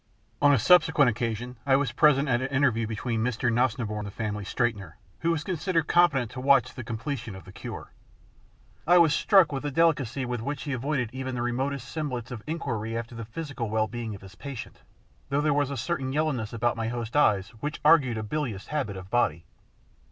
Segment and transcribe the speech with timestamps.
[0.41, 3.53] On a subsequent occasion I was present at an interview between Mr.
[3.53, 7.51] Nosnibor and the family straightener, who was considered competent to watch the completion of the
[7.51, 7.93] cure.
[8.87, 12.41] I was struck with the delicacy with which he avoided even the remotest semblance of
[12.47, 14.81] inquiry after the physical well being of his patient,
[15.29, 18.97] though there was a certain yellowness about my host's eyes which argued a bilious habit
[18.97, 19.45] of body.